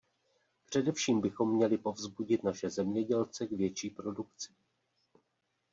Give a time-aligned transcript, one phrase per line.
[0.65, 4.53] Především bychom měli povzbudit naše zemědělce k větší produkci.